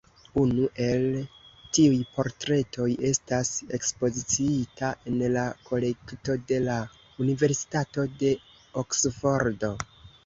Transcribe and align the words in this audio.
Unu 0.43 0.63
el 0.83 1.03
tiuj 1.77 1.97
portretoj 2.15 2.87
estas 3.11 3.51
ekspoziciita 3.79 4.89
en 5.13 5.21
la 5.37 5.45
kolekto 5.71 6.39
de 6.53 6.61
la 6.69 6.79
Universitato 7.27 8.11
de 8.25 8.37
Oksfordo. 8.85 9.75